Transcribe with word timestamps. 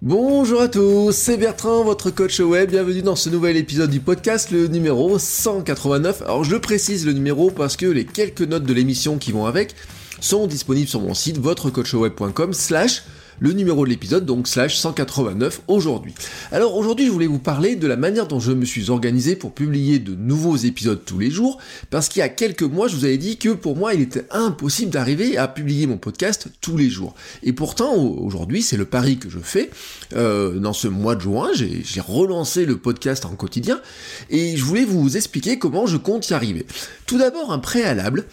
Bonjour 0.00 0.60
à 0.60 0.68
tous, 0.68 1.10
c'est 1.10 1.36
Bertrand, 1.36 1.82
votre 1.82 2.12
coach 2.12 2.38
web. 2.38 2.70
Bienvenue 2.70 3.02
dans 3.02 3.16
ce 3.16 3.30
nouvel 3.30 3.56
épisode 3.56 3.90
du 3.90 3.98
podcast, 3.98 4.52
le 4.52 4.68
numéro 4.68 5.18
189. 5.18 6.22
Alors 6.22 6.44
je 6.44 6.54
précise 6.54 7.04
le 7.04 7.12
numéro 7.12 7.50
parce 7.50 7.76
que 7.76 7.86
les 7.86 8.04
quelques 8.04 8.42
notes 8.42 8.62
de 8.62 8.72
l'émission 8.72 9.18
qui 9.18 9.32
vont 9.32 9.46
avec 9.46 9.74
sont 10.20 10.46
disponibles 10.46 10.88
sur 10.88 11.00
mon 11.00 11.14
site 11.14 11.38
votrecoachweb.com 11.38 12.52
slash 12.52 13.02
le 13.40 13.52
numéro 13.52 13.84
de 13.84 13.90
l'épisode, 13.90 14.26
donc 14.26 14.48
slash 14.48 14.76
189 14.76 15.62
aujourd'hui. 15.68 16.14
Alors 16.50 16.76
aujourd'hui 16.76 17.06
je 17.06 17.10
voulais 17.10 17.26
vous 17.26 17.38
parler 17.38 17.76
de 17.76 17.86
la 17.86 17.96
manière 17.96 18.26
dont 18.26 18.40
je 18.40 18.52
me 18.52 18.64
suis 18.64 18.90
organisé 18.90 19.36
pour 19.36 19.52
publier 19.52 19.98
de 19.98 20.14
nouveaux 20.14 20.56
épisodes 20.56 21.00
tous 21.04 21.18
les 21.18 21.30
jours, 21.30 21.58
parce 21.90 22.08
qu'il 22.08 22.20
y 22.20 22.22
a 22.22 22.28
quelques 22.28 22.62
mois 22.62 22.88
je 22.88 22.96
vous 22.96 23.04
avais 23.04 23.18
dit 23.18 23.36
que 23.36 23.50
pour 23.50 23.76
moi 23.76 23.94
il 23.94 24.00
était 24.00 24.26
impossible 24.30 24.90
d'arriver 24.90 25.36
à 25.36 25.48
publier 25.48 25.86
mon 25.86 25.98
podcast 25.98 26.48
tous 26.60 26.76
les 26.76 26.90
jours. 26.90 27.14
Et 27.42 27.52
pourtant 27.52 27.94
aujourd'hui 27.94 28.62
c'est 28.62 28.76
le 28.76 28.84
pari 28.84 29.18
que 29.18 29.30
je 29.30 29.38
fais. 29.38 29.70
Euh, 30.16 30.58
dans 30.58 30.72
ce 30.72 30.88
mois 30.88 31.14
de 31.14 31.20
juin 31.20 31.50
j'ai 31.54 32.00
relancé 32.00 32.64
le 32.64 32.76
podcast 32.76 33.24
en 33.24 33.36
quotidien 33.36 33.80
et 34.30 34.56
je 34.56 34.64
voulais 34.64 34.84
vous 34.84 35.16
expliquer 35.16 35.58
comment 35.58 35.86
je 35.86 35.96
compte 35.96 36.28
y 36.28 36.34
arriver. 36.34 36.66
Tout 37.06 37.18
d'abord 37.18 37.52
un 37.52 37.58
préalable 37.58 38.26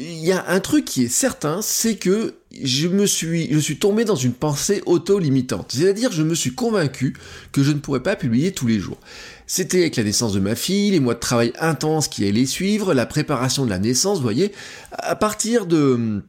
il 0.00 0.24
y 0.24 0.32
a 0.32 0.44
un 0.48 0.60
truc 0.60 0.84
qui 0.84 1.04
est 1.04 1.08
certain, 1.08 1.60
c'est 1.62 1.96
que 1.96 2.34
je 2.62 2.88
me 2.88 3.06
suis, 3.06 3.52
je 3.52 3.58
suis 3.58 3.78
tombé 3.78 4.04
dans 4.04 4.16
une 4.16 4.32
pensée 4.32 4.82
auto-limitante. 4.86 5.72
C'est-à-dire, 5.72 6.10
je 6.10 6.22
me 6.22 6.34
suis 6.34 6.54
convaincu 6.54 7.16
que 7.52 7.62
je 7.62 7.70
ne 7.70 7.78
pourrais 7.78 8.02
pas 8.02 8.16
publier 8.16 8.52
tous 8.52 8.66
les 8.66 8.78
jours. 8.78 8.98
C'était 9.46 9.80
avec 9.80 9.96
la 9.96 10.04
naissance 10.04 10.32
de 10.32 10.40
ma 10.40 10.54
fille, 10.54 10.92
les 10.92 11.00
mois 11.00 11.14
de 11.14 11.20
travail 11.20 11.52
intenses 11.60 12.08
qui 12.08 12.26
allaient 12.26 12.46
suivre, 12.46 12.94
la 12.94 13.06
préparation 13.06 13.64
de 13.64 13.70
la 13.70 13.78
naissance, 13.78 14.18
vous 14.18 14.24
voyez. 14.24 14.52
À 14.92 15.16
partir 15.16 15.66
de, 15.66 16.22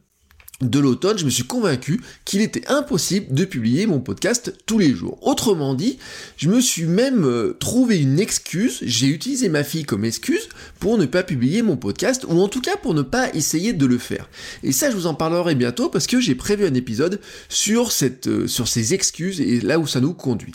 de 0.62 0.80
l'automne, 0.80 1.18
je 1.18 1.26
me 1.26 1.30
suis 1.30 1.44
convaincu 1.44 2.02
qu'il 2.26 2.42
était 2.42 2.68
impossible 2.68 3.34
de 3.34 3.46
publier 3.46 3.88
mon 3.88 4.00
podcast 4.00 4.54
tous 4.66 4.78
les 4.78 4.94
jours. 4.94 5.18
Autrement 5.22 5.74
dit, 5.74 5.98
je 6.38 6.50
me 6.50 6.62
suis 6.62 6.86
même 6.86 7.26
euh, 7.26 7.56
trouvé 7.60 8.00
une 8.00 8.20
excuse, 8.20 8.80
j'ai 8.82 9.08
utilisé 9.08 9.50
ma 9.50 9.64
fille 9.64 9.84
comme 9.84 10.06
excuse 10.06 10.50
pour 10.80 10.98
ne 10.98 11.06
pas 11.06 11.24
publier 11.24 11.62
mon 11.62 11.78
podcast, 11.78 12.26
ou 12.28 12.40
en 12.40 12.48
tout 12.48 12.62
cas 12.62 12.78
pour 12.78 12.94
ne 12.94 13.02
pas 13.02 13.34
essayer 13.34 13.74
de 13.74 13.86
le 13.86 13.98
faire. 13.98 14.30
Et 14.64 14.72
ça, 14.72 14.90
je 14.92 14.96
vous 14.96 15.08
en 15.08 15.14
parlerai 15.14 15.56
bientôt 15.56 15.90
parce 15.90 16.08
que 16.08 16.20
j'ai 16.20 16.36
prévu 16.36 16.66
un 16.66 16.74
épisode 16.74 17.20
sur, 17.50 17.92
cette, 17.92 18.28
euh, 18.28 18.48
sur 18.48 18.68
ces 18.68 18.94
excuses 18.94 19.42
et 19.42 19.62
là 19.62 19.80
où 19.80 19.88
ça 19.88 20.00
nous 20.00 20.14
conduit. 20.14 20.54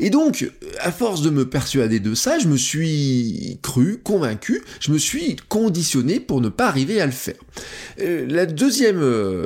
Et 0.00 0.10
donc, 0.10 0.50
à 0.80 0.92
force 0.92 1.22
de 1.22 1.30
me 1.30 1.48
persuader 1.48 2.00
de 2.00 2.14
ça, 2.14 2.38
je 2.38 2.48
me 2.48 2.56
suis 2.56 3.58
cru, 3.62 3.98
convaincu, 4.02 4.62
je 4.80 4.92
me 4.92 4.98
suis 4.98 5.36
conditionné 5.48 6.20
pour 6.20 6.40
ne 6.40 6.48
pas 6.48 6.68
arriver 6.68 7.00
à 7.00 7.06
le 7.06 7.12
faire. 7.12 7.34
Euh, 8.00 8.26
la 8.28 8.46
deuxième 8.46 9.00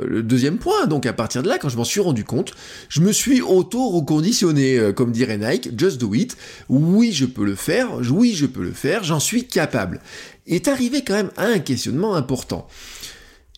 le 0.07 0.23
deuxième 0.23 0.57
point, 0.57 0.87
donc 0.87 1.05
à 1.05 1.13
partir 1.13 1.43
de 1.43 1.47
là, 1.47 1.57
quand 1.57 1.69
je 1.69 1.77
m'en 1.77 1.83
suis 1.83 1.99
rendu 1.99 2.23
compte, 2.23 2.53
je 2.89 3.01
me 3.01 3.11
suis 3.11 3.41
auto-reconditionné, 3.41 4.77
euh, 4.77 4.93
comme 4.93 5.11
dirait 5.11 5.37
Nike, 5.37 5.77
just 5.77 5.99
do 5.99 6.13
it. 6.13 6.37
Oui, 6.69 7.11
je 7.11 7.25
peux 7.25 7.45
le 7.45 7.55
faire, 7.55 7.99
oui, 8.11 8.33
je 8.35 8.45
peux 8.45 8.63
le 8.63 8.71
faire, 8.71 9.03
j'en 9.03 9.19
suis 9.19 9.45
capable. 9.45 10.01
Est 10.47 10.67
arrivé 10.67 11.03
quand 11.03 11.13
même 11.13 11.31
à 11.37 11.45
un 11.45 11.59
questionnement 11.59 12.15
important. 12.15 12.67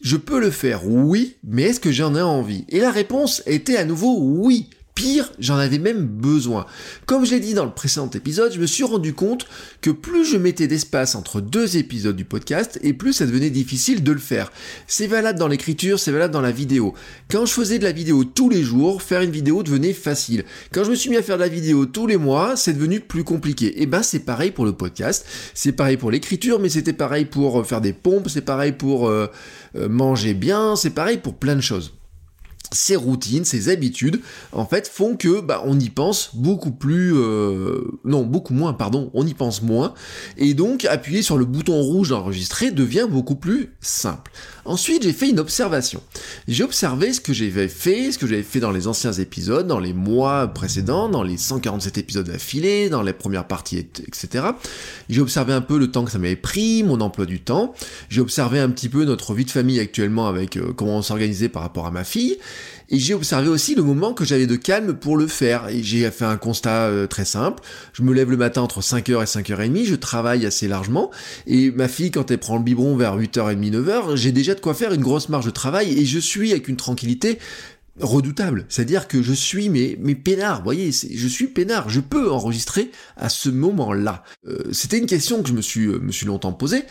Je 0.02 0.18
peux 0.18 0.40
le 0.40 0.52
faire, 0.52 0.88
oui, 0.88 1.36
mais 1.44 1.64
est-ce 1.64 1.80
que 1.80 1.92
j'en 1.92 2.16
ai 2.16 2.22
envie? 2.22 2.66
Et 2.70 2.80
la 2.80 2.92
réponse 2.92 3.42
était 3.46 3.78
à 3.78 3.86
nouveau 3.86 4.20
oui. 4.20 4.70
Pire, 4.96 5.30
j'en 5.40 5.58
avais 5.58 5.78
même 5.78 6.06
besoin. 6.06 6.66
Comme 7.06 7.26
je 7.26 7.32
l'ai 7.32 7.42
dit 7.42 7.54
dans 7.54 7.66
le 7.66 7.74
précédent 7.74 8.10
épisode, 8.12 8.54
je 8.54 8.62
me 8.62 8.66
suis 8.66 8.86
rendu 8.86 9.14
compte 9.14 9.46
que 9.82 9.90
plus 9.90 10.24
je 10.24 10.38
mettais 10.38 10.68
d'espace 10.68 11.16
entre 11.16 11.42
deux 11.42 11.76
épisodes 11.76 12.16
du 12.16 12.24
podcast, 12.24 12.80
et 12.82 12.94
plus 12.94 13.12
ça 13.12 13.26
devenait 13.26 13.50
difficile 13.50 14.04
de 14.04 14.14
le 14.14 14.20
faire. 14.20 14.54
C'est 14.88 15.08
valable 15.08 15.38
dans 15.38 15.50
l'écriture, 15.50 16.00
c'est 16.00 16.14
valable 16.14 16.34
dans 16.34 16.40
la 16.40 16.52
vidéo. 16.52 16.94
Quand 17.30 17.46
je 17.46 17.52
faisais 17.52 17.78
de 17.78 17.84
la 17.84 17.92
vidéo 17.92 18.24
tous 18.24 18.50
les 18.50 18.64
jours, 18.64 19.02
faire 19.02 19.20
une 19.20 19.32
vidéo 19.32 19.64
devenait 19.64 19.92
facile. 19.92 20.46
Quand 20.72 20.86
je 20.86 20.92
me 20.92 20.96
suis 20.96 21.10
mis 21.10 21.18
à 21.18 21.22
faire 21.22 21.36
de 21.36 21.44
la 21.44 21.50
vidéo 21.50 21.86
tous 21.86 22.08
les 22.08 22.16
mois, 22.16 22.56
c'est 22.56 22.72
devenu 22.72 23.02
plus 23.02 23.26
compliqué. 23.26 23.82
Et 23.82 23.88
ben 23.88 24.02
c'est 24.02 24.20
pareil 24.20 24.52
pour 24.52 24.64
le 24.64 24.72
podcast, 24.72 25.26
c'est 25.54 25.74
pareil 25.74 25.98
pour 25.98 26.10
l'écriture, 26.10 26.62
mais 26.62 26.70
c'était 26.70 26.94
pareil 26.94 27.26
pour 27.26 27.60
euh, 27.60 27.64
faire 27.66 27.82
des 27.82 27.92
pompes, 27.92 28.30
c'est 28.30 28.46
pareil 28.46 28.72
pour 28.72 29.10
euh, 29.10 29.28
euh, 29.76 29.90
manger 29.90 30.34
bien, 30.34 30.78
c'est 30.78 30.92
pareil 30.92 31.18
pour 31.18 31.36
plein 31.36 31.58
de 31.58 31.62
choses 31.62 31.92
ces 32.72 32.96
routines, 32.96 33.46
ces 33.46 33.70
habitudes, 33.70 34.22
en 34.52 34.66
fait, 34.66 34.88
font 34.88 35.16
que 35.16 35.42
bah, 35.42 35.62
on 35.66 35.80
y 35.80 35.90
pense 35.90 36.32
beaucoup 36.34 36.72
plus, 36.72 37.14
euh, 37.16 37.82
non, 38.04 38.24
beaucoup 38.24 38.54
moins, 38.54 38.74
pardon, 38.74 39.10
on 39.14 39.26
y 39.26 39.34
pense 39.34 39.62
moins, 39.62 39.94
et 40.38 40.54
donc 40.54 40.86
appuyer 40.86 41.22
sur 41.22 41.38
le 41.38 41.46
bouton 41.46 41.82
rouge 41.82 42.10
d'enregistrer 42.10 42.72
devient 42.72 43.08
beaucoup 43.10 43.36
plus 43.36 43.74
simple. 43.82 44.32
Ensuite, 44.66 45.04
j'ai 45.04 45.14
fait 45.14 45.30
une 45.30 45.40
observation. 45.40 46.02
J'ai 46.48 46.64
observé 46.64 47.14
ce 47.14 47.22
que 47.22 47.34
j'avais 47.34 47.68
fait, 47.68 48.12
ce 48.12 48.18
que 48.18 48.26
j'avais 48.26 48.42
fait 48.42 48.60
dans 48.60 48.72
les 48.72 48.88
anciens 48.88 49.14
épisodes, 49.14 49.68
dans 49.68 49.80
les 49.80 49.94
mois 49.94 50.48
précédents, 50.48 51.08
dans 51.08 51.22
les 51.22 51.38
147 51.38 52.00
épisodes 52.00 52.30
affilés, 52.32 52.90
dans 52.90 53.04
les 53.04 53.14
premières 53.14 53.46
parties, 53.46 53.78
etc. 53.78 54.46
J'ai 55.08 55.22
observé 55.22 55.54
un 55.54 55.62
peu 55.62 55.78
le 55.78 55.92
temps 55.92 56.04
que 56.04 56.12
ça 56.12 56.18
m'avait 56.18 56.36
pris, 56.36 56.82
mon 56.82 57.00
emploi 57.02 57.28
du 57.28 57.42
temps. 57.42 57.76
J'ai 58.10 58.22
observé 58.22 58.60
un 58.60 58.70
petit 58.70 58.90
peu 58.90 59.06
notre 59.06 59.36
vie 59.36 59.46
de 59.46 59.52
famille 59.52 59.80
actuellement 59.80 60.28
avec 60.28 60.58
euh, 60.58 60.74
comment 60.76 60.98
on 60.98 61.02
s'organisait 61.04 61.50
par 61.50 61.62
rapport 61.62 61.86
à 61.86 61.92
ma 61.92 62.04
fille. 62.04 62.38
Et 62.90 63.00
j'ai 63.00 63.14
observé 63.14 63.48
aussi 63.48 63.74
le 63.74 63.82
moment 63.82 64.14
que 64.14 64.26
j'avais 64.26 64.46
de 64.46 64.56
calme 64.56 64.94
pour 64.94 65.18
le 65.18 65.28
faire. 65.28 65.70
Et 65.70 65.82
j'ai 65.82 66.10
fait 66.12 66.26
un 66.26 66.38
constat 66.38 66.86
euh, 66.86 67.08
très 67.08 67.26
simple. 67.26 67.64
Je 67.94 68.04
me 68.04 68.14
lève 68.14 68.30
le 68.30 68.38
matin 68.38 68.62
entre 68.62 68.82
5h 68.82 69.22
et 69.22 69.26
5h30, 69.26 69.86
je 69.86 69.96
travaille 69.96 70.46
assez 70.46 70.68
largement. 70.68 71.10
Et 71.48 71.72
ma 71.72 71.88
fille, 71.88 72.12
quand 72.12 72.30
elle 72.30 72.38
prend 72.38 72.58
le 72.58 72.64
biberon 72.64 72.96
vers 72.96 73.18
8h30, 73.18 73.72
9h, 73.72 74.16
j'ai 74.16 74.32
déjà 74.32 74.54
de 74.54 74.60
quoi 74.60 74.74
faire 74.74 74.94
une 74.94 75.02
grosse 75.02 75.30
marge 75.30 75.46
de 75.46 75.52
travail 75.52 75.98
et 75.98 76.06
je 76.06 76.20
suis 76.20 76.52
avec 76.52 76.68
une 76.68 76.78
tranquillité 76.78 77.40
redoutable. 78.00 78.66
C'est-à-dire 78.70 79.08
que 79.08 79.22
je 79.22 79.34
suis 79.34 79.70
mais, 79.70 79.98
mais 80.00 80.16
peinard, 80.16 80.64
voyez, 80.64 80.92
je 80.92 81.28
suis 81.28 81.48
peinard, 81.48 81.90
je 81.90 82.00
peux 82.00 82.30
enregistrer 82.32 82.92
à 83.16 83.30
ce 83.30 83.50
moment-là. 83.50 84.24
Euh, 84.48 84.64
c'était 84.72 84.98
une 84.98 85.06
question 85.06 85.42
que 85.42 85.50
je 85.50 85.54
me 85.54 85.62
suis, 85.62 85.86
euh, 85.86 86.00
me 86.00 86.12
suis 86.12 86.26
longtemps 86.26 86.54
posée, 86.54 86.84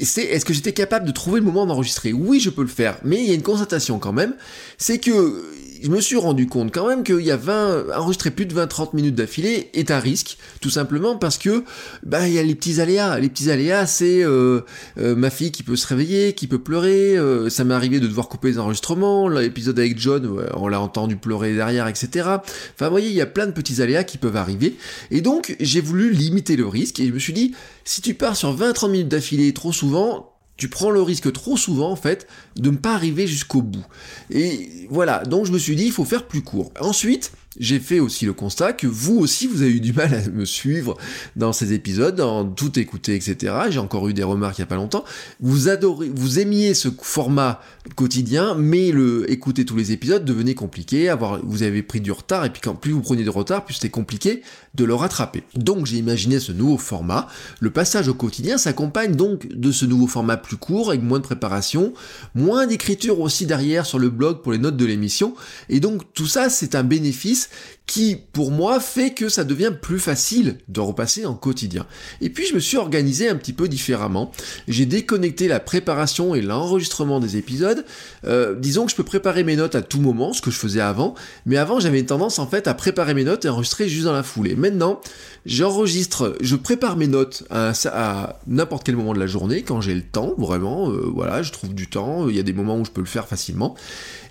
c'est 0.00 0.22
est-ce 0.22 0.44
que 0.44 0.54
j'étais 0.54 0.72
capable 0.72 1.06
de 1.06 1.12
trouver 1.12 1.40
le 1.40 1.46
moment 1.46 1.66
d'enregistrer? 1.66 2.12
Oui, 2.12 2.40
je 2.40 2.50
peux 2.50 2.62
le 2.62 2.68
faire, 2.68 2.98
mais 3.04 3.22
il 3.22 3.28
y 3.28 3.32
a 3.32 3.34
une 3.34 3.42
constatation 3.42 3.98
quand 3.98 4.12
même, 4.12 4.34
c'est 4.78 4.98
que 4.98 5.42
je 5.84 5.90
me 5.90 6.00
suis 6.00 6.16
rendu 6.16 6.46
compte 6.46 6.72
quand 6.72 6.88
même 6.88 7.04
qu'il 7.04 7.20
y 7.20 7.30
a 7.30 7.36
20, 7.36 7.90
enregistrer 7.94 8.30
plus 8.30 8.46
de 8.46 8.54
20-30 8.54 8.96
minutes 8.96 9.14
d'affilée 9.14 9.68
est 9.74 9.90
un 9.90 9.98
risque, 9.98 10.38
tout 10.62 10.70
simplement 10.70 11.16
parce 11.16 11.36
que, 11.36 11.62
bah, 12.02 12.26
il 12.26 12.32
y 12.32 12.38
a 12.38 12.42
les 12.42 12.54
petits 12.54 12.80
aléas. 12.80 13.18
Les 13.18 13.28
petits 13.28 13.50
aléas, 13.50 13.86
c'est 13.86 14.24
euh, 14.24 14.62
euh, 14.96 15.14
ma 15.14 15.28
fille 15.28 15.52
qui 15.52 15.62
peut 15.62 15.76
se 15.76 15.86
réveiller, 15.86 16.32
qui 16.32 16.46
peut 16.46 16.58
pleurer, 16.58 17.18
euh, 17.18 17.50
ça 17.50 17.64
m'est 17.64 17.74
arrivé 17.74 18.00
de 18.00 18.06
devoir 18.06 18.30
couper 18.30 18.48
les 18.48 18.58
enregistrements, 18.58 19.28
l'épisode 19.28 19.78
avec 19.78 19.98
John, 19.98 20.46
on 20.54 20.68
l'a 20.68 20.80
entendu 20.80 21.16
pleurer 21.16 21.52
derrière, 21.52 21.86
etc. 21.86 22.08
Enfin, 22.28 22.86
vous 22.86 22.90
voyez, 22.90 23.08
il 23.08 23.14
y 23.14 23.20
a 23.20 23.26
plein 23.26 23.46
de 23.46 23.52
petits 23.52 23.82
aléas 23.82 24.04
qui 24.04 24.16
peuvent 24.16 24.36
arriver. 24.36 24.76
Et 25.10 25.20
donc, 25.20 25.54
j'ai 25.60 25.82
voulu 25.82 26.12
limiter 26.12 26.56
le 26.56 26.66
risque 26.66 26.98
et 26.98 27.08
je 27.08 27.12
me 27.12 27.18
suis 27.18 27.34
dit, 27.34 27.54
si 27.84 28.00
tu 28.00 28.14
pars 28.14 28.36
sur 28.36 28.56
20-30 28.56 28.90
minutes 28.90 29.08
d'affilée 29.08 29.52
trop 29.52 29.72
souvent, 29.72 30.33
tu 30.56 30.68
prends 30.68 30.90
le 30.90 31.02
risque 31.02 31.32
trop 31.32 31.56
souvent 31.56 31.90
en 31.90 31.96
fait 31.96 32.26
de 32.56 32.70
ne 32.70 32.76
pas 32.76 32.94
arriver 32.94 33.26
jusqu'au 33.26 33.62
bout. 33.62 33.84
Et 34.30 34.86
voilà, 34.90 35.24
donc 35.24 35.46
je 35.46 35.52
me 35.52 35.58
suis 35.58 35.76
dit 35.76 35.86
il 35.86 35.92
faut 35.92 36.04
faire 36.04 36.26
plus 36.26 36.42
court. 36.42 36.72
Ensuite, 36.80 37.32
j'ai 37.58 37.78
fait 37.78 38.00
aussi 38.00 38.26
le 38.26 38.32
constat 38.32 38.72
que 38.72 38.86
vous 38.86 39.18
aussi 39.18 39.46
vous 39.46 39.62
avez 39.62 39.72
eu 39.72 39.80
du 39.80 39.92
mal 39.92 40.14
à 40.14 40.28
me 40.30 40.44
suivre 40.44 40.96
dans 41.36 41.52
ces 41.52 41.72
épisodes, 41.72 42.16
dans 42.16 42.44
tout 42.44 42.78
écouter, 42.78 43.14
etc. 43.14 43.54
J'ai 43.70 43.78
encore 43.78 44.08
eu 44.08 44.14
des 44.14 44.22
remarques 44.22 44.58
il 44.58 44.62
n'y 44.62 44.64
a 44.64 44.68
pas 44.68 44.76
longtemps. 44.76 45.04
Vous 45.40 45.68
adorez, 45.68 46.10
vous 46.14 46.38
aimiez 46.38 46.74
ce 46.74 46.88
format 47.00 47.60
quotidien, 47.96 48.54
mais 48.54 48.90
le 48.90 49.30
écouter 49.30 49.64
tous 49.64 49.76
les 49.76 49.92
épisodes 49.92 50.24
devenait 50.24 50.54
compliqué. 50.54 51.14
Vous 51.44 51.62
avez 51.62 51.82
pris 51.82 52.00
du 52.00 52.12
retard 52.12 52.44
et 52.44 52.50
puis 52.50 52.60
quand 52.62 52.74
plus 52.74 52.92
vous 52.92 53.02
preniez 53.02 53.24
de 53.24 53.30
retard, 53.30 53.64
plus 53.64 53.74
c'était 53.74 53.90
compliqué 53.90 54.42
de 54.74 54.84
le 54.84 54.94
rattraper. 54.94 55.44
Donc 55.54 55.86
j'ai 55.86 55.96
imaginé 55.96 56.40
ce 56.40 56.52
nouveau 56.52 56.78
format. 56.78 57.28
Le 57.60 57.70
passage 57.70 58.08
au 58.08 58.14
quotidien 58.14 58.58
s'accompagne 58.58 59.14
donc 59.14 59.46
de 59.48 59.70
ce 59.70 59.86
nouveau 59.86 60.06
format 60.06 60.36
plus 60.36 60.56
court 60.56 60.90
avec 60.90 61.02
moins 61.02 61.18
de 61.18 61.24
préparation, 61.24 61.92
moins 62.34 62.66
d'écriture 62.66 63.20
aussi 63.20 63.46
derrière 63.46 63.86
sur 63.86 63.98
le 63.98 64.10
blog 64.10 64.42
pour 64.42 64.52
les 64.52 64.58
notes 64.58 64.76
de 64.76 64.84
l'émission. 64.84 65.34
Et 65.68 65.80
donc 65.80 66.02
tout 66.14 66.26
ça 66.26 66.50
c'est 66.50 66.74
un 66.74 66.82
bénéfice 66.82 67.43
qui, 67.86 68.16
pour 68.32 68.50
moi, 68.50 68.80
fait 68.80 69.10
que 69.10 69.28
ça 69.28 69.44
devient 69.44 69.72
plus 69.80 69.98
facile 69.98 70.56
de 70.68 70.80
repasser 70.80 71.26
en 71.26 71.34
quotidien. 71.34 71.86
Et 72.22 72.30
puis, 72.30 72.46
je 72.46 72.54
me 72.54 72.58
suis 72.58 72.78
organisé 72.78 73.28
un 73.28 73.36
petit 73.36 73.52
peu 73.52 73.68
différemment. 73.68 74.32
J'ai 74.68 74.86
déconnecté 74.86 75.48
la 75.48 75.60
préparation 75.60 76.34
et 76.34 76.40
l'enregistrement 76.40 77.20
des 77.20 77.36
épisodes. 77.36 77.84
Euh, 78.24 78.54
disons 78.54 78.86
que 78.86 78.90
je 78.90 78.96
peux 78.96 79.04
préparer 79.04 79.44
mes 79.44 79.56
notes 79.56 79.74
à 79.74 79.82
tout 79.82 80.00
moment, 80.00 80.32
ce 80.32 80.40
que 80.40 80.50
je 80.50 80.58
faisais 80.58 80.80
avant. 80.80 81.14
Mais 81.44 81.58
avant, 81.58 81.78
j'avais 81.78 82.00
une 82.00 82.06
tendance, 82.06 82.38
en 82.38 82.46
fait, 82.46 82.68
à 82.68 82.74
préparer 82.74 83.12
mes 83.12 83.24
notes 83.24 83.44
et 83.44 83.50
enregistrer 83.50 83.88
juste 83.88 84.06
dans 84.06 84.14
la 84.14 84.22
foulée. 84.22 84.56
Maintenant, 84.56 85.00
j'enregistre, 85.44 86.36
je 86.40 86.56
prépare 86.56 86.96
mes 86.96 87.06
notes 87.06 87.44
à, 87.50 87.72
à 87.92 88.40
n'importe 88.46 88.84
quel 88.84 88.96
moment 88.96 89.12
de 89.12 89.20
la 89.20 89.26
journée, 89.26 89.62
quand 89.62 89.82
j'ai 89.82 89.94
le 89.94 90.02
temps, 90.02 90.34
vraiment. 90.38 90.90
Euh, 90.90 91.10
voilà, 91.14 91.42
je 91.42 91.52
trouve 91.52 91.74
du 91.74 91.88
temps. 91.88 92.30
Il 92.30 92.36
y 92.36 92.40
a 92.40 92.42
des 92.42 92.54
moments 92.54 92.78
où 92.78 92.84
je 92.86 92.90
peux 92.90 93.02
le 93.02 93.06
faire 93.06 93.28
facilement 93.28 93.74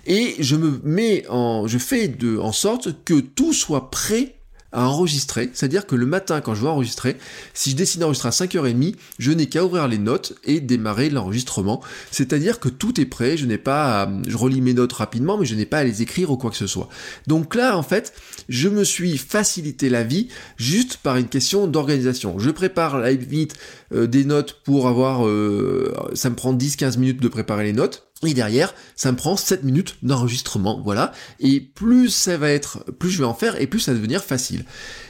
et 0.06 0.36
je 0.38 0.56
me 0.56 0.80
mets 0.84 1.24
en, 1.28 1.66
je 1.66 1.78
fais 1.78 2.08
de, 2.08 2.38
en 2.38 2.52
sorte 2.52 3.04
que 3.04 3.20
tout 3.20 3.52
soit 3.52 3.90
prêt 3.90 4.36
à 4.74 4.88
enregistrer, 4.88 5.50
c'est-à-dire 5.54 5.86
que 5.86 5.94
le 5.94 6.04
matin 6.04 6.40
quand 6.40 6.54
je 6.54 6.62
vais 6.62 6.68
enregistrer, 6.68 7.16
si 7.54 7.70
je 7.70 7.76
décide 7.76 8.00
d'enregistrer 8.00 8.28
à 8.28 8.32
5h30, 8.32 8.96
je 9.20 9.30
n'ai 9.30 9.46
qu'à 9.46 9.64
ouvrir 9.64 9.86
les 9.86 9.98
notes 9.98 10.34
et 10.42 10.60
démarrer 10.60 11.10
l'enregistrement, 11.10 11.80
c'est-à-dire 12.10 12.58
que 12.58 12.68
tout 12.68 13.00
est 13.00 13.06
prêt, 13.06 13.36
je 13.36 13.46
n'ai 13.46 13.56
pas 13.56 14.02
à, 14.02 14.12
je 14.26 14.36
relis 14.36 14.60
mes 14.60 14.74
notes 14.74 14.92
rapidement, 14.92 15.38
mais 15.38 15.46
je 15.46 15.54
n'ai 15.54 15.64
pas 15.64 15.78
à 15.78 15.84
les 15.84 16.02
écrire 16.02 16.32
ou 16.32 16.36
quoi 16.36 16.50
que 16.50 16.56
ce 16.56 16.66
soit. 16.66 16.88
Donc 17.28 17.54
là, 17.54 17.78
en 17.78 17.84
fait, 17.84 18.14
je 18.48 18.68
me 18.68 18.82
suis 18.82 19.16
facilité 19.16 19.88
la 19.88 20.02
vie 20.02 20.26
juste 20.56 20.96
par 20.96 21.16
une 21.18 21.28
question 21.28 21.68
d'organisation. 21.68 22.40
Je 22.40 22.50
prépare 22.50 22.98
la 22.98 23.14
vite 23.14 23.54
euh, 23.94 24.08
des 24.08 24.24
notes 24.24 24.60
pour 24.64 24.88
avoir, 24.88 25.24
euh, 25.24 25.94
ça 26.14 26.30
me 26.30 26.34
prend 26.34 26.52
10-15 26.52 26.98
minutes 26.98 27.22
de 27.22 27.28
préparer 27.28 27.62
les 27.62 27.72
notes, 27.72 28.08
derrière, 28.32 28.74
ça 28.96 29.12
me 29.12 29.16
prend 29.16 29.36
7 29.36 29.64
minutes 29.64 29.96
d'enregistrement, 30.02 30.80
voilà. 30.82 31.12
Et 31.40 31.60
plus 31.60 32.08
ça 32.08 32.38
va 32.38 32.50
être, 32.50 32.84
plus 32.98 33.10
je 33.10 33.18
vais 33.18 33.24
en 33.24 33.34
faire, 33.34 33.60
et 33.60 33.66
plus 33.66 33.80
ça 33.80 33.92
va 33.92 33.98
devenir 33.98 34.24
facile. 34.24 34.64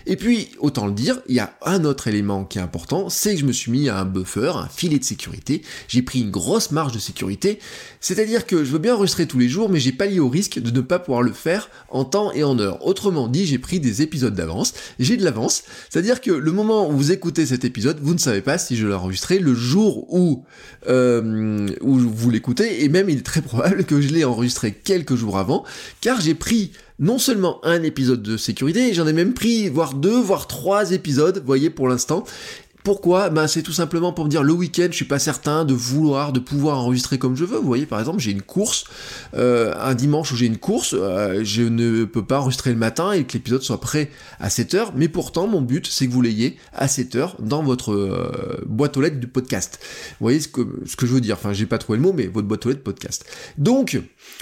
Et 0.07 0.17
puis, 0.17 0.51
autant 0.59 0.87
le 0.87 0.93
dire, 0.93 1.21
il 1.29 1.35
y 1.35 1.41
a 1.41 1.55
un 1.65 1.85
autre 1.85 2.09
élément 2.09 2.45
qui 2.45 2.59
est 2.59 2.63
important, 2.63 3.09
c'est 3.09 3.35
que 3.35 3.41
je 3.41 3.47
me 3.47 3.53
suis 3.53 3.71
mis 3.71 3.89
à 3.89 3.99
un 3.99 4.05
buffer, 4.05 4.53
un 4.57 4.69
filet 4.69 4.99
de 4.99 5.05
sécurité. 5.05 5.63
J'ai 5.89 6.03
pris 6.03 6.21
une 6.21 6.31
grosse 6.31 6.73
marge 6.73 6.93
de 6.93 6.99
sécurité. 6.99 7.59
C'est-à-dire 8.01 8.47
que 8.47 8.65
je 8.65 8.71
veux 8.71 8.79
bien 8.79 8.95
enregistrer 8.95 9.27
tous 9.27 9.39
les 9.39 9.49
jours, 9.49 9.71
mais 9.71 9.81
j'ai 9.81 9.93
pas 9.93 10.07
lié 10.07 10.21
au 10.21 10.29
risque 10.29 10.59
de 10.59 10.71
ne 10.71 10.81
pas 10.81 10.99
pouvoir 10.99 11.23
le 11.23 11.33
faire 11.33 11.71
en 11.89 12.05
temps 12.05 12.33
et 12.33 12.45
en 12.45 12.59
heure. 12.59 12.85
Autrement 12.87 13.29
dit, 13.29 13.47
j'ai 13.47 13.59
pris 13.59 13.81
des 13.81 14.03
épisodes 14.03 14.35
d'avance. 14.35 14.75
J'ai 14.99 15.17
de 15.17 15.25
l'avance. 15.25 15.63
C'est-à-dire 15.89 16.21
que 16.21 16.31
le 16.31 16.53
moment 16.53 16.89
où 16.89 16.93
vous 16.93 17.13
écoutez 17.13 17.47
cet 17.47 17.65
épisode, 17.65 17.99
vous 18.03 18.15
ne 18.15 18.19
savez 18.19 18.43
pas 18.43 18.59
si 18.59 18.77
je 18.77 18.87
l'ai 18.87 18.95
enregistré 18.95 19.39
le 19.39 19.55
jour 19.55 20.13
où, 20.13 20.45
euh, 20.89 21.69
où 21.81 21.99
vous 21.99 22.31
l'écoutez, 22.31 22.85
et 22.85 22.89
même 22.89 23.04
il 23.09 23.19
est 23.19 23.23
très 23.23 23.43
probable 23.43 23.85
que 23.85 24.01
je 24.01 24.09
l'ai 24.09 24.25
enregistré 24.25 24.73
quelques 24.73 25.15
jours 25.15 25.39
avant, 25.39 25.65
car 26.01 26.21
j'ai 26.21 26.35
pris 26.35 26.73
non 26.99 27.19
seulement 27.19 27.65
un 27.65 27.83
épisode 27.83 28.23
de 28.23 28.37
sécurité, 28.37 28.95
j'en 28.95 29.07
ai 29.07 29.13
même 29.13 29.35
pris 29.35 29.69
voire 29.69 29.95
deux, 29.95 30.21
voire 30.21 30.47
trois 30.47 30.93
épisodes, 30.93 31.43
voyez 31.45 31.71
pour 31.71 31.89
l'instant, 31.89 32.25
pourquoi? 32.85 33.31
Ben 33.31 33.47
c'est 33.47 33.63
tout 33.63 33.73
simplement 33.73 34.13
pour 34.13 34.27
me 34.27 34.31
dire 34.31 34.43
le 34.43 34.53
week-end, 34.53 34.89
je 34.91 34.97
suis 34.97 35.07
pas 35.07 35.19
certain 35.19 35.65
de 35.65 35.73
vouloir, 35.73 36.35
de 36.35 36.39
pouvoir 36.39 36.79
enregistrer 36.79 37.17
comme 37.17 37.35
je 37.35 37.47
veux. 37.47 37.57
Vous 37.57 37.67
voyez, 37.67 37.87
par 37.87 37.99
exemple, 37.99 38.21
j'ai 38.21 38.31
une 38.31 38.43
course, 38.43 38.85
euh, 39.35 39.75
un 39.81 39.95
dimanche 39.95 40.31
où 40.33 40.37
j'ai 40.37 40.45
une 40.45 40.59
course, 40.59 40.95
euh, 40.97 41.41
je 41.43 41.63
ne 41.63 42.05
peux 42.05 42.25
pas 42.25 42.41
enregistrer 42.41 42.71
le 42.71 42.77
matin 42.77 43.13
et 43.13 43.25
que 43.25 43.33
l'épisode 43.33 43.63
soit 43.63 43.81
prêt 43.81 44.11
à 44.39 44.49
7h, 44.49 44.93
mais 44.95 45.09
pourtant 45.09 45.47
mon 45.47 45.63
but 45.63 45.87
c'est 45.87 46.07
que 46.07 46.13
vous 46.13 46.21
l'ayez 46.21 46.59
à 46.75 46.87
7h 46.87 47.41
dans 47.41 47.63
votre 47.63 47.95
euh, 47.95 48.63
boîte 48.67 48.99
aux 48.99 49.01
lettres 49.01 49.19
du 49.19 49.29
podcast. 49.29 49.79
Vous 50.21 50.27
voyez 50.27 50.41
ce 50.41 50.49
que, 50.49 50.61
ce 50.85 50.95
que 50.97 51.07
je 51.07 51.15
veux 51.15 51.23
dire, 51.23 51.37
enfin 51.37 51.55
j'ai 51.55 51.67
pas 51.67 51.79
trouvé 51.79 51.97
le 51.97 52.03
mot, 52.03 52.13
mais 52.13 52.27
votre 52.27 52.47
boîte 52.47 52.67
aux 52.67 52.69
lettres 52.69 52.83
podcast. 52.83 53.25
Donc, 53.57 53.99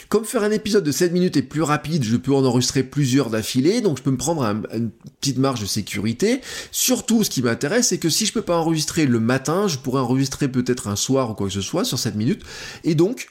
comme 0.09 0.25
faire 0.25 0.43
un 0.43 0.50
épisode 0.50 0.83
de 0.83 0.91
7 0.91 1.12
minutes 1.12 1.37
est 1.37 1.43
plus 1.43 1.62
rapide, 1.62 2.03
je 2.03 2.17
peux 2.17 2.35
en 2.35 2.44
enregistrer 2.44 2.83
plusieurs 2.83 3.31
d'affilée, 3.31 3.81
donc 3.81 3.99
je 3.99 4.03
peux 4.03 4.11
me 4.11 4.17
prendre 4.17 4.43
une 4.43 4.91
petite 5.21 5.39
marge 5.39 5.61
de 5.61 5.67
sécurité. 5.67 6.41
Surtout, 6.73 7.23
ce 7.23 7.31
qui 7.31 7.41
m'intéresse, 7.41 7.89
c'est 7.89 7.99
que 7.99 8.09
si 8.09 8.27
je 8.27 8.31
je 8.32 8.38
peux 8.38 8.44
pas 8.46 8.56
enregistrer 8.56 9.05
le 9.05 9.20
matin, 9.20 9.69
je 9.69 9.76
pourrais 9.76 10.00
enregistrer 10.00 10.49
peut-être 10.49 10.88
un 10.88 10.96
soir 10.96 11.31
ou 11.31 11.34
quoi 11.34 11.49
que 11.49 11.52
ce 11.52 11.61
soit 11.61 11.84
sur 11.84 11.99
7 11.99 12.14
minutes. 12.14 12.43
Et 12.82 12.94
donc, 12.94 13.29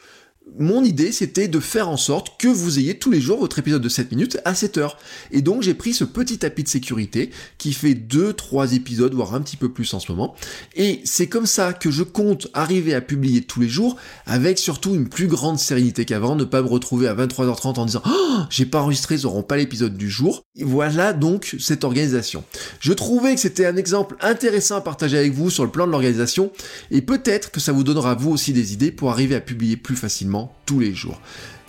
mon 0.60 0.84
idée, 0.84 1.12
c'était 1.12 1.48
de 1.48 1.60
faire 1.60 1.88
en 1.90 1.98
sorte 1.98 2.40
que 2.40 2.48
vous 2.48 2.78
ayez 2.78 2.98
tous 2.98 3.10
les 3.10 3.22
jours 3.22 3.40
votre 3.40 3.60
épisode 3.60 3.82
de 3.82 3.90
7 3.90 4.12
minutes 4.12 4.40
à 4.44 4.54
7 4.54 4.78
heures. 4.78 4.98
Et 5.32 5.42
donc, 5.42 5.62
j'ai 5.62 5.74
pris 5.74 5.94
ce 5.94 6.04
petit 6.04 6.40
tapis 6.40 6.64
de 6.64 6.68
sécurité 6.68 7.32
qui 7.58 7.74
fait 7.74 7.94
2-3 7.94 8.76
épisodes, 8.76 9.14
voire 9.14 9.34
un 9.34 9.42
petit 9.42 9.56
peu 9.56 9.70
plus 9.70 9.94
en 9.94 10.00
ce 10.00 10.12
moment. 10.12 10.36
Et 10.76 11.02
c'est 11.06 11.28
comme 11.28 11.46
ça 11.46 11.74
que 11.74 11.90
je 11.90 12.04
compte 12.04 12.48
arriver 12.54 12.94
à 12.94 13.02
publier 13.02 13.42
tous 13.42 13.62
les 13.62 13.70
jours 13.70 13.96
avec 14.26 14.60
surtout 14.60 14.94
une 14.94 15.08
plus 15.08 15.28
grande 15.28 15.58
sérénité 15.58 16.06
qu'avant, 16.06 16.36
ne 16.36 16.44
pas 16.44 16.62
me 16.62 16.68
retrouver 16.68 17.08
à 17.08 17.16
23h30 17.16 17.80
en 17.80 17.86
disant 17.86 18.04
oh, 18.06 18.38
j'ai 18.50 18.66
pas 18.66 18.82
enregistré, 18.82 19.16
ils 19.16 19.26
auront 19.26 19.44
pas 19.44 19.58
l'épisode 19.58 19.96
du 19.96 20.10
jour. 20.10 20.44
Voilà 20.60 21.14
donc 21.14 21.56
cette 21.60 21.84
organisation. 21.84 22.44
Je 22.80 22.94
trouvais 22.94 23.36
que 23.36 23.40
c'était 23.40 23.66
un 23.66 23.78
exemple 23.78 24.16
intéressant 24.22 24.76
à 24.76 24.82
partager 24.82 25.18
avec 25.18 25.34
vous 25.34 25.50
sur 25.50 25.64
le 25.64 25.72
plan 25.72 25.88
de 25.88 25.92
l'organisation 25.92 26.52
et 26.90 27.02
peut-être 27.02 27.52
que 27.52 27.60
ça 27.60 27.72
vous 27.72 27.84
donnera 27.84 28.16
vous 28.16 28.32
aussi 28.32 28.54
des 28.54 28.74
idées 28.74 28.92
pour 28.92 29.12
arriver 29.12 29.36
à 29.36 29.42
publier 29.42 29.78
plus 29.78 29.96
facilement 29.96 30.31
tous 30.66 30.80
les 30.80 30.94
jours. 30.94 31.20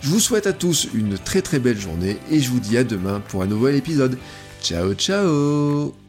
Je 0.01 0.09
vous 0.09 0.19
souhaite 0.19 0.47
à 0.47 0.53
tous 0.53 0.89
une 0.93 1.17
très 1.17 1.41
très 1.41 1.59
belle 1.59 1.79
journée 1.79 2.17
et 2.29 2.39
je 2.39 2.49
vous 2.49 2.59
dis 2.59 2.77
à 2.77 2.83
demain 2.83 3.21
pour 3.27 3.41
un 3.41 3.47
nouvel 3.47 3.75
épisode. 3.75 4.17
Ciao 4.61 4.93
ciao 4.93 6.02